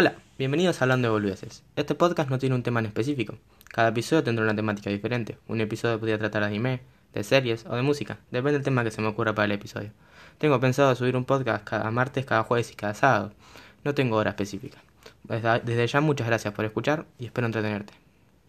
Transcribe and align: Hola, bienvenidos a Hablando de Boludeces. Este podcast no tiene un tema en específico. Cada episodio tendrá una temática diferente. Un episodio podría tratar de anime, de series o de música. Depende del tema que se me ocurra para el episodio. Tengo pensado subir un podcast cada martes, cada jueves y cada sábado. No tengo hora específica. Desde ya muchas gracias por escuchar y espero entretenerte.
Hola, 0.00 0.14
bienvenidos 0.38 0.80
a 0.80 0.84
Hablando 0.84 1.08
de 1.08 1.12
Boludeces. 1.12 1.64
Este 1.74 1.96
podcast 1.96 2.30
no 2.30 2.38
tiene 2.38 2.54
un 2.54 2.62
tema 2.62 2.78
en 2.78 2.86
específico. 2.86 3.36
Cada 3.68 3.88
episodio 3.88 4.22
tendrá 4.22 4.44
una 4.44 4.54
temática 4.54 4.90
diferente. 4.90 5.38
Un 5.48 5.60
episodio 5.60 5.98
podría 5.98 6.16
tratar 6.16 6.42
de 6.42 6.46
anime, 6.46 6.82
de 7.12 7.24
series 7.24 7.66
o 7.66 7.74
de 7.74 7.82
música. 7.82 8.18
Depende 8.30 8.52
del 8.52 8.62
tema 8.62 8.84
que 8.84 8.92
se 8.92 9.02
me 9.02 9.08
ocurra 9.08 9.34
para 9.34 9.46
el 9.46 9.50
episodio. 9.50 9.90
Tengo 10.38 10.60
pensado 10.60 10.94
subir 10.94 11.16
un 11.16 11.24
podcast 11.24 11.64
cada 11.64 11.90
martes, 11.90 12.24
cada 12.24 12.44
jueves 12.44 12.70
y 12.70 12.76
cada 12.76 12.94
sábado. 12.94 13.32
No 13.82 13.92
tengo 13.92 14.14
hora 14.14 14.30
específica. 14.30 14.78
Desde 15.24 15.88
ya 15.88 16.00
muchas 16.00 16.28
gracias 16.28 16.54
por 16.54 16.64
escuchar 16.64 17.04
y 17.18 17.26
espero 17.26 17.48
entretenerte. 17.48 17.92